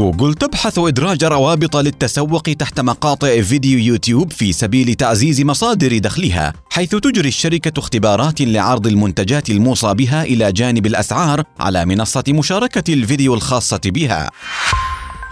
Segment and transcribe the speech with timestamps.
[0.00, 6.90] جوجل تبحث إدراج روابط للتسوق تحت مقاطع فيديو يوتيوب في سبيل تعزيز مصادر دخلها، حيث
[6.90, 13.80] تجري الشركة اختبارات لعرض المنتجات الموصى بها إلى جانب الأسعار على منصة مشاركة الفيديو الخاصة
[13.84, 14.30] بها.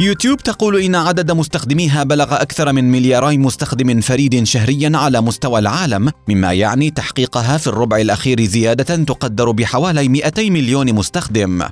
[0.00, 6.10] يوتيوب تقول إن عدد مستخدميها بلغ أكثر من ملياري مستخدم فريد شهريا على مستوى العالم
[6.28, 11.62] مما يعني تحقيقها في الربع الأخير زيادة تقدر بحوالي 200 مليون مستخدم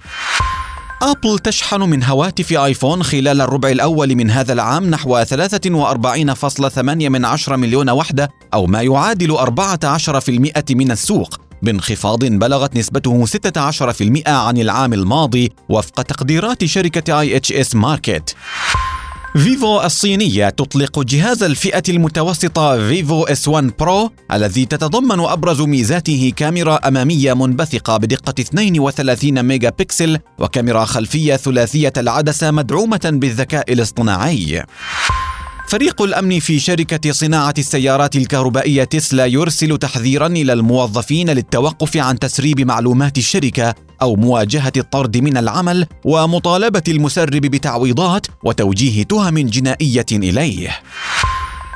[1.03, 6.79] أبل تشحن من هواتف آيفون خلال الربع الأول من هذا العام نحو 43.8
[7.09, 11.41] من عشر مليون وحدة أو ما يعادل 14% من السوق.
[11.63, 18.37] بانخفاض بلغت نسبته 16% عن العام الماضي وفق تقديرات شركة IHS Markit
[19.37, 26.75] فيفو الصينية تطلق جهاز الفئة المتوسطة فيفو إس 1 برو الذي تتضمن أبرز ميزاته كاميرا
[26.75, 34.65] أمامية منبثقة بدقة 32 ميجا بكسل وكاميرا خلفية ثلاثية العدسة مدعومة بالذكاء الاصطناعي.
[35.69, 42.61] فريق الأمن في شركة صناعة السيارات الكهربائية تسلا يرسل تحذيرا إلى الموظفين للتوقف عن تسريب
[42.61, 50.71] معلومات الشركة أو مواجهة الطرد من العمل ومطالبة المسرب بتعويضات وتوجيه تهم جنائية إليه.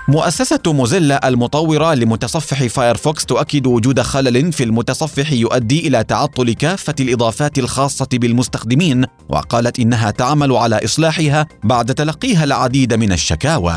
[0.09, 7.59] مؤسسة موزيلا المطورة لمتصفح فايرفوكس تؤكد وجود خلل في المتصفح يؤدي إلى تعطل كافة الإضافات
[7.59, 13.77] الخاصة بالمستخدمين وقالت إنها تعمل على إصلاحها بعد تلقيها العديد من الشكاوى.